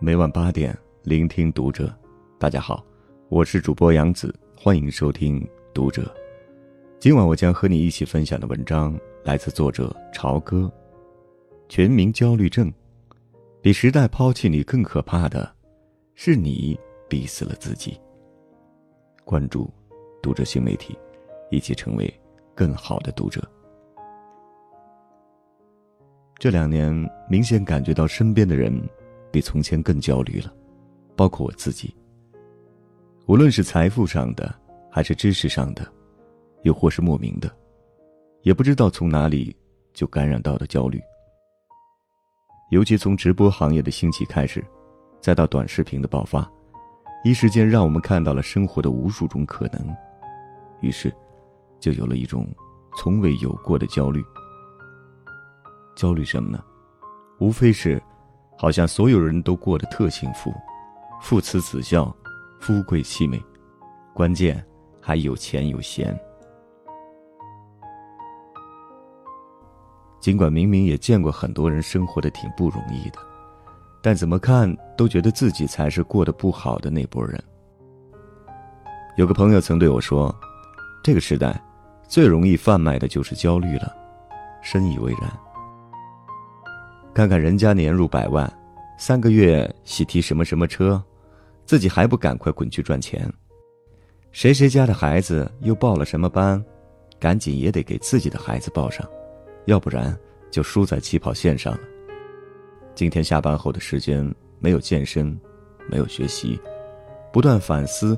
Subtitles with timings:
[0.00, 1.92] 每晚八点，聆听读者。
[2.38, 2.86] 大家好，
[3.28, 6.14] 我是主播杨子，欢迎收听读者。
[7.00, 10.72] 今晚我将和你一起分享的文章来自作者朝歌。
[11.68, 12.72] 全民焦虑症，
[13.60, 15.52] 比时代抛弃你更可怕的，
[16.14, 16.78] 是你
[17.08, 17.98] 逼死了自己。
[19.24, 19.68] 关注
[20.22, 20.96] 读者新媒体，
[21.50, 22.08] 一起成为
[22.54, 23.42] 更好的读者。
[26.38, 26.94] 这两年，
[27.28, 28.72] 明显感觉到身边的人
[29.30, 30.52] 比从前更焦虑了，
[31.16, 31.94] 包括我自己。
[33.26, 34.54] 无论是财富上的，
[34.90, 35.86] 还是知识上的，
[36.62, 37.54] 又或是莫名的，
[38.42, 39.54] 也不知道从哪里
[39.92, 41.00] 就感染到的焦虑。
[42.70, 44.64] 尤其从直播行业的兴起开始，
[45.20, 46.50] 再到短视频的爆发，
[47.24, 49.94] 一时间让我们看到了生活的无数种可能，
[50.80, 51.14] 于是，
[51.80, 52.46] 就有了一种
[52.96, 54.24] 从未有过的焦虑。
[55.96, 56.62] 焦虑什么呢？
[57.40, 58.02] 无非是，
[58.60, 60.52] 好像所有人都过得特幸福，
[61.22, 62.12] 父慈子孝，
[62.58, 63.40] 夫贵妻美，
[64.12, 64.62] 关键
[65.00, 66.18] 还有钱有闲。
[70.18, 73.20] 尽管明明也见过很多人生活的挺不容易的，
[74.02, 77.40] 但怎么看都觉得自己才是过得不好的那波人。
[79.16, 80.34] 有个朋友曾对我说
[81.02, 81.62] ：“这个时代，
[82.08, 83.94] 最容易贩卖的就是焦虑了。”
[84.60, 85.47] 深以为然。
[87.14, 88.50] 看看人家年入百万，
[88.96, 91.02] 三个月喜提什么什么车，
[91.64, 93.28] 自己还不赶快滚去赚钱？
[94.30, 96.62] 谁谁家的孩子又报了什么班，
[97.18, 99.04] 赶紧也得给自己的孩子报上，
[99.64, 100.16] 要不然
[100.50, 101.80] 就输在起跑线上了。
[102.94, 105.36] 今天下班后的时间没有健身，
[105.88, 106.60] 没有学习，
[107.32, 108.16] 不断反思，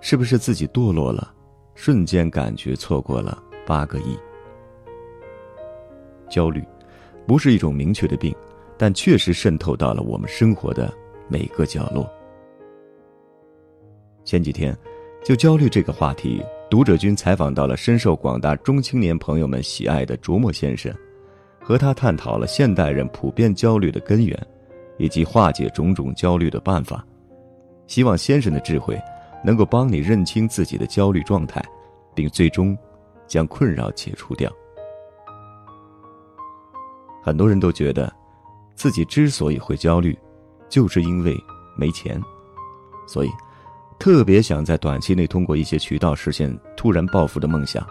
[0.00, 1.32] 是不是自己堕落了？
[1.74, 4.18] 瞬间感觉错过了八个亿。
[6.28, 6.62] 焦虑。
[7.26, 8.34] 不是一种明确的病，
[8.76, 10.92] 但确实渗透到了我们生活的
[11.28, 12.10] 每个角落。
[14.24, 14.76] 前几天，
[15.24, 20.92] 就焦虑这个话题，读者君采访到了深受广大中青年朋友们喜爱的卓莫先生，
[21.60, 24.38] 和他探讨了现代人普遍焦虑的根源，
[24.98, 27.04] 以及化解种种焦虑的办法。
[27.88, 29.00] 希望先生的智慧，
[29.44, 31.62] 能够帮你认清自己的焦虑状态，
[32.14, 32.76] 并最终
[33.26, 34.50] 将困扰解除掉。
[37.22, 38.12] 很多人都觉得，
[38.74, 40.18] 自己之所以会焦虑，
[40.68, 41.36] 就是因为
[41.76, 42.20] 没钱，
[43.06, 43.30] 所以
[43.98, 47.86] 特别想在短期内通过一些渠道实现突然暴富的梦想。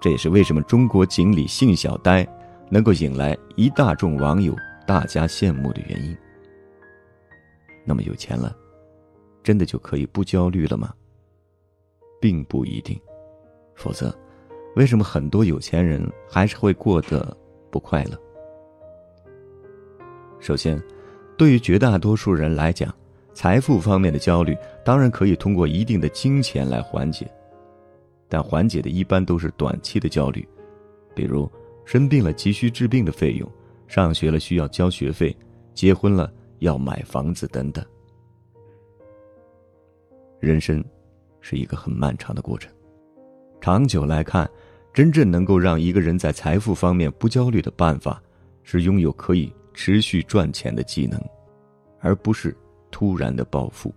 [0.00, 2.26] 这也是为什么中国锦鲤性小呆
[2.68, 4.52] 能够引来一大众网友
[4.84, 6.16] 大家羡慕的原因。
[7.84, 8.56] 那么有钱了，
[9.44, 10.92] 真的就可以不焦虑了吗？
[12.20, 13.00] 并不一定，
[13.76, 14.12] 否则，
[14.74, 17.36] 为什么很多有钱人还是会过得？
[17.72, 18.20] 不快乐。
[20.38, 20.80] 首先，
[21.38, 22.94] 对于绝大多数人来讲，
[23.32, 27.26] 财富方面的焦虑当然可以通过一定的金钱来缓解，
[28.28, 30.46] 但缓解的一般都是短期的焦虑，
[31.14, 31.50] 比如
[31.86, 33.50] 生病了急需治病的费用，
[33.86, 35.34] 上学了需要交学费，
[35.72, 37.82] 结婚了要买房子等等。
[40.40, 40.84] 人生
[41.40, 42.70] 是一个很漫长的过程，
[43.60, 44.48] 长久来看。
[44.92, 48.22] 真正能够让一个人在财富方面不焦虑的办法，
[48.62, 51.18] 是拥有可以持续赚钱的技能，
[52.00, 52.54] 而不是
[52.90, 53.92] 突然的暴富。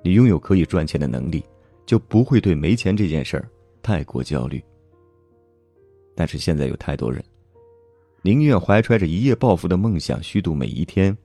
[0.00, 1.44] 你拥有可以赚钱的能力，
[1.86, 3.48] 就不会对没钱这件事儿
[3.82, 4.62] 太过焦虑。
[6.14, 7.24] 但是现在有太多人，
[8.22, 11.16] 宁愿怀揣着一夜暴富的梦想虚度每一天，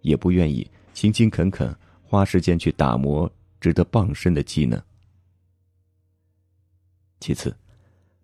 [0.00, 1.72] 也不愿意勤勤恳恳
[2.02, 3.30] 花时间去打磨
[3.60, 4.80] 值得傍身的技能。
[7.20, 7.54] 其次，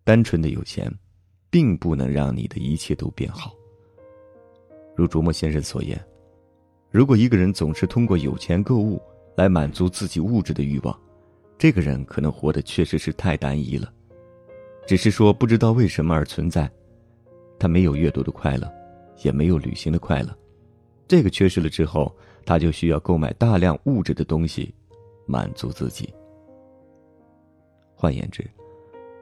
[0.03, 0.91] 单纯的有钱，
[1.51, 3.55] 并不能让你的一切都变好。
[4.97, 6.03] 如卓莫先生所言，
[6.91, 9.01] 如果一个人总是通过有钱购物
[9.37, 10.99] 来满足自己物质的欲望，
[11.59, 13.93] 这个人可能活得确实是太单一了，
[14.87, 16.71] 只是说不知道为什么而存在。
[17.59, 18.71] 他没有阅读的快乐，
[19.23, 20.35] 也没有旅行的快乐，
[21.07, 22.15] 这个缺失了之后，
[22.45, 24.75] 他就需要购买大量物质的东西，
[25.27, 26.13] 满足自己。
[27.95, 28.47] 换言之，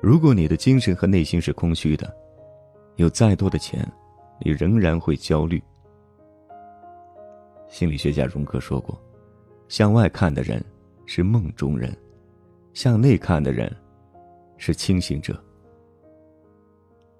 [0.04, 2.14] 如果你的精神和内心是空虚的，
[2.96, 3.90] 有再多的钱，
[4.38, 5.62] 你仍然会焦虑。
[7.70, 9.02] 心理学家荣格说过
[9.66, 10.62] ：“向外看的人
[11.06, 11.96] 是梦中人，
[12.74, 13.74] 向内看的人
[14.58, 15.42] 是清醒者。”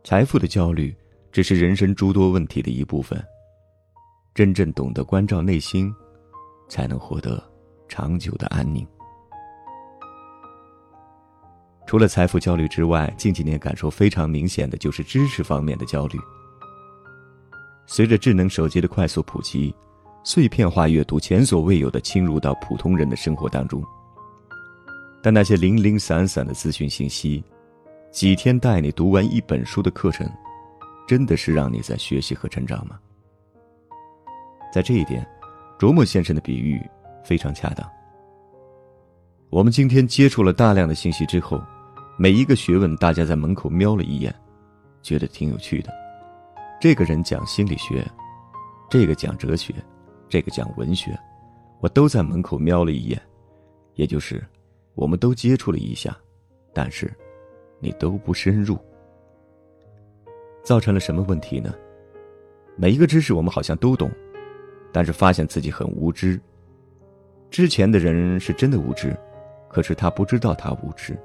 [0.04, 0.94] 财富的焦虑
[1.32, 3.18] 只是人生诸多问题的一部分。
[4.34, 5.90] 真正懂得关照内心，
[6.68, 7.42] 才能获得
[7.88, 8.86] 长久的安宁。
[11.94, 16.18] 除了财富焦虑之外，近几年感受非常明显的就是知识方面的焦虑。
[17.86, 19.72] 随着智能手机的快速普及，
[20.24, 23.80] 碎片化阅读前所未有的侵入到普通人的生活当中。
[25.22, 27.44] 但那些零零散散的资讯信息，
[28.10, 30.28] 几天带你读完一本书的课程，
[31.06, 32.98] 真的是让你在学习和成长吗？
[34.72, 35.24] 在这一点，
[35.78, 36.82] 卓木先生的比喻
[37.22, 37.88] 非常恰当。
[39.48, 41.62] 我们今天接触了大量的信息之后，
[42.16, 44.32] 每一个学问，大家在门口瞄了一眼，
[45.02, 45.92] 觉得挺有趣的。
[46.80, 48.06] 这个人讲心理学，
[48.88, 49.74] 这个讲哲学，
[50.28, 51.18] 这个讲文学，
[51.80, 53.20] 我都在门口瞄了一眼，
[53.94, 54.42] 也就是。
[54.94, 56.16] 我们都接触了一下，
[56.72, 57.12] 但是
[57.80, 58.78] 你都不深入，
[60.62, 61.74] 造成了什么问题呢？
[62.76, 64.08] 每一个知识我们好像都懂，
[64.92, 66.40] 但是发现自己很无知。
[67.50, 69.16] 之前的人是真的无知，
[69.68, 71.18] 可是他不知道他无知。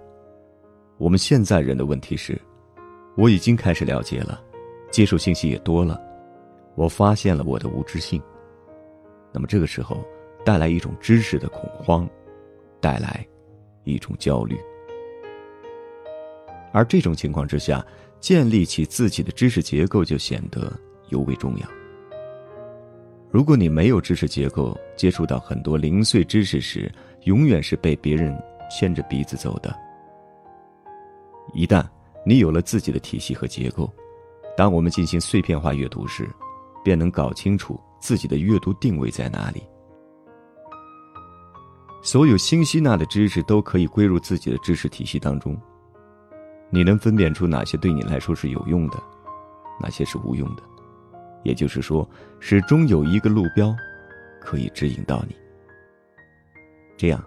[1.00, 2.40] 我们现在人的问题是，
[3.16, 4.40] 我已经开始了解了，
[4.92, 6.00] 接触信息也多了，
[6.76, 8.22] 我发现了我的无知性。
[9.32, 10.06] 那么这个时候
[10.44, 12.08] 带来一种知识的恐慌，
[12.80, 13.26] 带来。
[13.86, 14.56] 一种焦虑，
[16.72, 17.84] 而这种情况之下，
[18.20, 20.72] 建立起自己的知识结构就显得
[21.08, 21.68] 尤为重要。
[23.32, 26.92] 如果你没有知识结构，接触到很多零碎知识时，
[27.24, 28.38] 永远是被别人
[28.70, 29.76] 牵着鼻子走的。
[31.54, 31.86] 一旦
[32.26, 33.92] 你有了自己的体系和结构，
[34.58, 36.30] 当我们进行碎片化阅读时，
[36.84, 39.64] 便能搞清楚自己的阅读定位在哪里。
[42.02, 45.60] 所有新吸纳的知识都可以归入自己的知识体系当中。
[46.70, 49.02] 你能分辨出哪些对你来说是有用的，
[49.82, 50.64] 哪些是无用的？
[51.44, 52.08] 也就是说，
[52.40, 53.76] 始终有一个路标，
[54.40, 55.36] 可以指引到你。
[56.96, 57.24] 这样，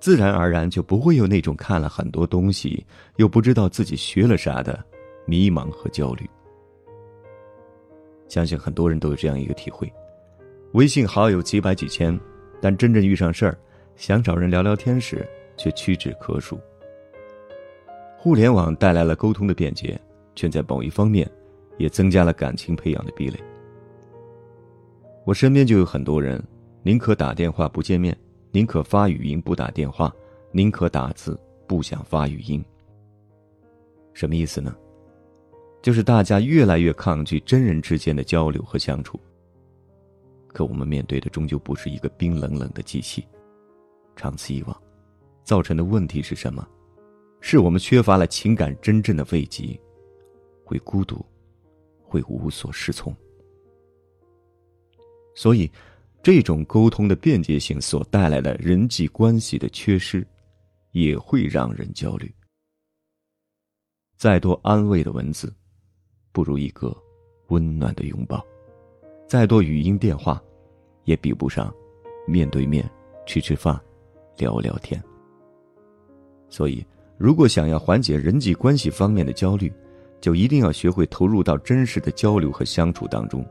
[0.00, 2.84] 自然而然就不会有那种看了很多东西
[3.16, 4.82] 又不知道自己学了啥的
[5.26, 6.28] 迷茫和焦虑。
[8.28, 9.90] 相信很多人都有这样一个体会：
[10.72, 12.18] 微信好友几百几千，
[12.60, 13.58] 但真正遇上事儿。
[13.96, 15.26] 想找人聊聊天时，
[15.56, 16.60] 却屈指可数。
[18.18, 19.98] 互联网带来了沟通的便捷，
[20.34, 21.26] 却在某一方面，
[21.78, 23.38] 也增加了感情培养的壁垒。
[25.24, 26.42] 我身边就有很多人，
[26.82, 28.14] 宁可打电话不见面，
[28.56, 30.10] 宁可发语音不打电话，
[30.50, 32.64] 宁可打字不想发语音。
[34.14, 34.74] 什么意思呢？
[35.82, 39.20] 就是大家越来越抗拒真人之间的交流和相处。
[40.46, 43.28] 可我们面对的终究不是一个冰冷冷的机器。
[44.16, 44.82] 长此以往，
[45.44, 46.66] 造成的问题是什么？
[47.42, 49.78] 是我们缺乏了情感真正的慰藉，
[50.64, 51.22] 会孤独，
[52.02, 53.14] 会无所适从。
[55.34, 55.70] 所以，
[56.26, 60.26] 这种沟通的便捷性所带来的人际关系的缺失，
[60.90, 62.28] 也会让人焦虑。
[64.16, 65.54] 再多安慰的文字，
[66.32, 66.92] 不如一个
[67.46, 68.40] 温暖的拥抱；
[69.28, 70.42] 再多语音电话，
[71.04, 71.72] 也比不上
[72.26, 72.84] 面对面
[73.24, 73.80] 吃吃饭。
[74.36, 75.00] 聊聊天。
[76.50, 76.84] 所以，
[77.16, 79.72] 如果想要缓解人际关系方面的焦虑，
[80.20, 83.46] 就一定要学会投入到真实的交流和相处当中，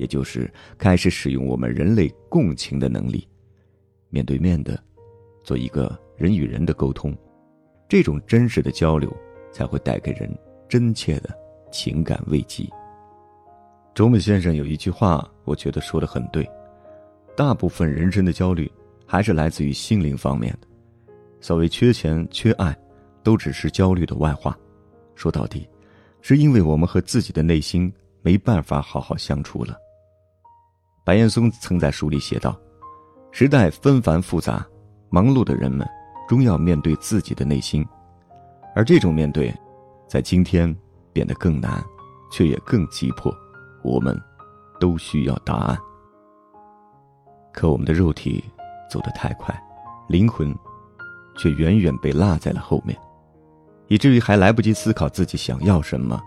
[0.00, 3.28] 也就是开始使用我们人类共情的能力，
[4.08, 4.82] 面对面的
[5.44, 7.14] 做一个人与人的沟通，
[7.86, 9.14] 这种真实的交流
[9.52, 10.28] 才会带给人
[10.68, 11.28] 真切的
[11.70, 12.66] 情感慰藉。
[13.94, 16.48] 周美先生有一句话，我觉得说的很对：
[17.36, 18.70] 大部分人生的焦虑。
[19.12, 20.68] 还是来自于心灵方面的。
[21.40, 22.72] 所谓缺钱、缺爱，
[23.24, 24.56] 都只是焦虑的外化。
[25.16, 25.68] 说到底，
[26.20, 27.92] 是因为我们和自己的内心
[28.22, 29.76] 没办法好好相处了。
[31.04, 32.58] 白岩松曾在书里写道
[33.32, 34.66] ：“时代纷繁复杂，
[35.10, 35.86] 忙碌的人们
[36.28, 37.86] 终要面对自己的内心，
[38.74, 39.54] 而这种面对，
[40.08, 40.74] 在今天
[41.12, 41.82] 变得更难，
[42.30, 43.34] 却也更急迫。
[43.82, 44.20] 我们
[44.78, 45.78] 都需要答案。
[47.52, 48.44] 可我们的肉体。”
[48.90, 49.56] 走得太快，
[50.08, 50.52] 灵魂
[51.38, 52.98] 却远远被落在了后面，
[53.86, 56.20] 以至于还来不及思考自己想要什么，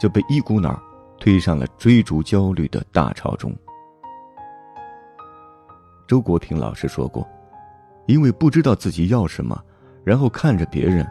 [0.00, 0.76] 就被一股脑
[1.20, 3.54] 推上了追逐焦虑的大潮中。
[6.08, 7.24] 周国平老师说过
[8.08, 9.62] ：“因为不知道自己要什么，
[10.02, 11.06] 然后看着别人，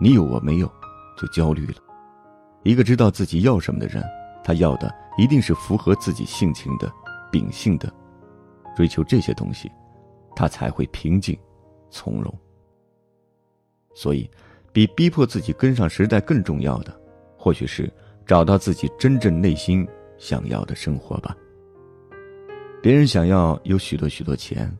[0.00, 0.72] 你有我没有，
[1.18, 1.74] 就焦虑了。
[2.62, 4.02] 一个知道自己要什么的人，
[4.44, 6.90] 他要的一定是符合自己性情的、
[7.30, 7.92] 秉性的，
[8.76, 9.70] 追求这些东西。”
[10.38, 11.34] 他才会平静、
[11.90, 12.32] 从容。
[13.94, 14.30] 所以，
[14.70, 16.94] 比逼迫自己跟上时代更重要的，
[17.38, 17.90] 或许是
[18.26, 19.88] 找到自己真正内心
[20.18, 21.34] 想要的生活吧。
[22.86, 24.72] 别人想要有许多许多钱，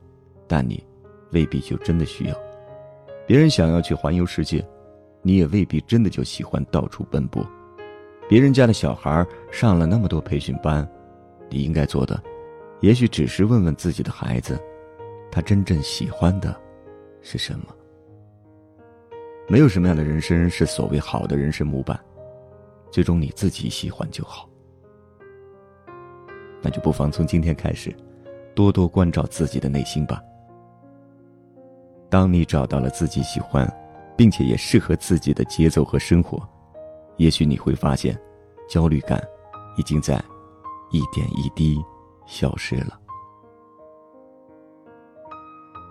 [0.46, 0.80] 但你
[1.32, 2.34] 未必就真的需要；
[3.26, 4.64] 别人想要去环游世界，
[5.22, 7.42] 你也未必真的就喜欢到处奔波；
[8.28, 10.88] 别人家的小孩上了那么多培训班，
[11.50, 12.22] 你应该做的，
[12.78, 14.56] 也许只是问问自己的孩子，
[15.28, 16.56] 他真正喜欢的
[17.22, 17.74] 是什么。
[19.48, 21.98] 没有什么样的人生是所谓好的人生模板，
[22.88, 24.48] 最终你自己喜欢就好。
[26.62, 27.94] 那就不妨从今天开始，
[28.54, 30.22] 多多关照自己的内心吧。
[32.08, 33.70] 当你找到了自己喜欢，
[34.16, 36.40] 并且也适合自己的节奏和生活，
[37.16, 38.18] 也许你会发现，
[38.68, 39.22] 焦虑感
[39.76, 40.14] 已经在
[40.90, 41.78] 一点一滴
[42.26, 42.98] 消失了。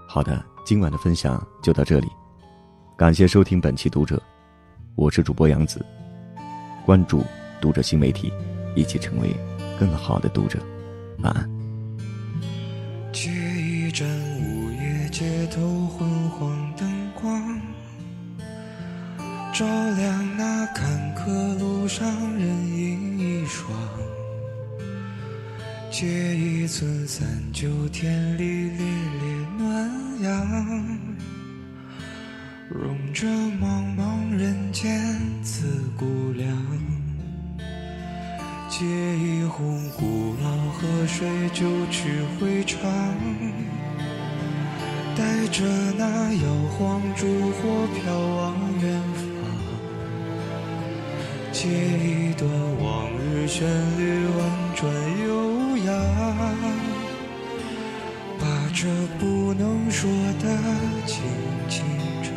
[0.08, 2.08] 好的，今晚的分享就到这里，
[2.96, 4.22] 感谢收听本期读者，
[4.96, 5.86] 我是主播杨子，
[6.86, 7.22] 关注
[7.60, 8.32] 读者新媒体，
[8.76, 9.36] 一起成为
[9.80, 10.60] 更好的读者，
[11.20, 11.50] 晚安。
[13.12, 14.08] 借一盏
[14.40, 17.62] 午夜街头昏黄灯光，
[19.54, 23.72] 照亮那坎坷路上人影一双。
[25.92, 31.00] 借一寸三九天里烈烈暖阳，
[32.70, 35.15] 融着茫茫人间
[39.56, 39.64] 一壶
[39.98, 42.78] 古老河水，九曲回肠，
[45.16, 45.64] 带着
[45.98, 46.44] 那摇
[46.78, 49.24] 晃烛火飘往远方。
[51.54, 52.50] 借一段
[52.84, 53.66] 往日旋
[53.98, 54.38] 律，婉
[54.76, 54.92] 转
[55.26, 55.96] 悠扬，
[58.38, 60.50] 把这不能说的
[61.06, 61.24] 轻
[61.70, 61.86] 轻
[62.22, 62.30] 唱。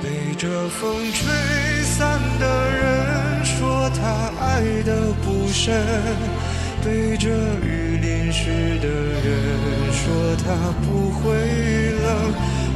[0.00, 2.87] 被这风吹散的人。
[3.90, 5.84] 他爱的不深，
[6.82, 7.28] 对着
[7.62, 9.26] 雨淋湿的人
[9.92, 10.46] 说他
[10.82, 11.26] 不会
[12.02, 12.06] 冷。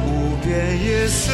[0.05, 0.49] 无边
[0.83, 1.31] 夜色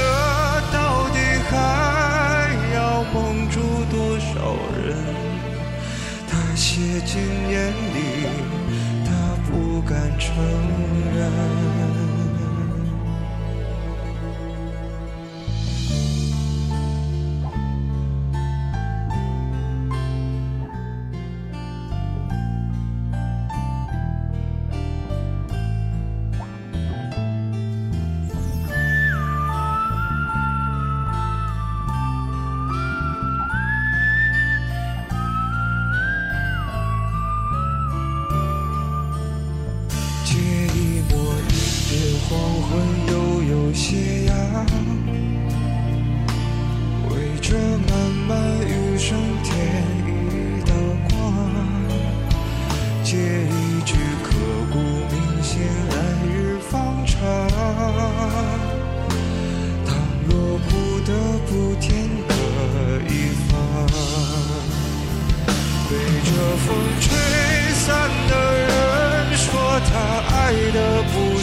[0.71, 1.17] 到底
[1.49, 3.59] 还要蒙住
[3.89, 4.55] 多少
[4.85, 4.95] 人？
[6.27, 7.19] 他写进
[7.49, 7.97] 眼里，
[9.05, 9.09] 他
[9.49, 10.27] 不敢承
[11.15, 11.88] 认。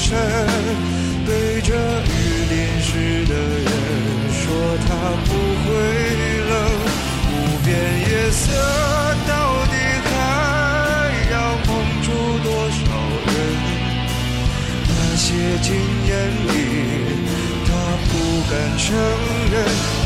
[0.06, 0.14] 身。
[1.26, 2.08] 对着雨
[2.48, 2.86] 淋湿
[3.26, 3.68] 的人
[4.30, 4.38] 说
[4.86, 4.88] 他
[5.26, 5.28] 不
[5.64, 5.66] 会
[6.48, 6.52] 冷，
[7.32, 7.34] 无
[7.64, 7.68] 边
[8.08, 8.44] 夜色
[9.26, 9.30] 到
[9.66, 9.74] 底
[10.06, 10.14] 还
[11.32, 11.34] 要
[11.66, 11.68] 蒙
[12.02, 12.06] 住
[12.44, 12.78] 多少
[13.26, 13.28] 人？
[14.86, 15.26] 那些
[15.60, 15.66] 进
[16.06, 16.10] 眼
[16.46, 16.48] 里，
[17.66, 17.68] 他
[18.06, 18.12] 不
[18.48, 18.86] 敢承
[19.50, 19.54] 认。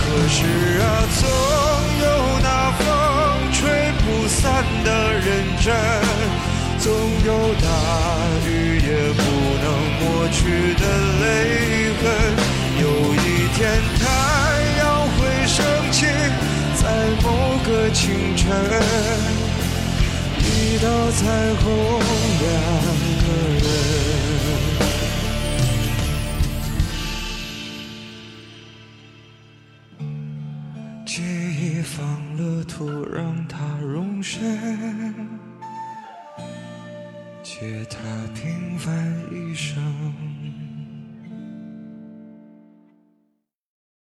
[0.01, 0.39] 可是
[0.81, 0.85] 啊，
[1.21, 1.23] 总
[2.01, 2.05] 有
[2.43, 2.83] 那风
[3.53, 3.59] 吹
[4.01, 5.29] 不散的认
[5.61, 5.69] 真。
[6.81, 6.91] 总
[7.27, 7.69] 有大
[8.47, 8.49] 雨
[8.81, 9.21] 也不
[9.61, 9.67] 能
[10.01, 10.41] 抹去
[10.81, 10.83] 的
[11.21, 11.25] 泪
[12.01, 12.03] 痕，
[12.81, 13.19] 有一
[13.55, 13.59] 天
[13.99, 14.03] 太
[14.79, 14.83] 阳
[15.13, 15.61] 会升
[15.93, 16.07] 起，
[16.77, 16.83] 在
[17.23, 17.29] 某
[17.67, 18.49] 个清晨，
[20.39, 20.49] 一
[20.83, 21.21] 道彩
[21.57, 21.63] 虹，
[22.41, 22.49] 两
[23.21, 23.29] 个
[23.61, 23.69] 人，
[31.05, 31.99] 记忆放
[32.39, 35.30] 了土，让它容身。
[37.61, 37.99] 借他
[38.35, 40.30] 平凡一生。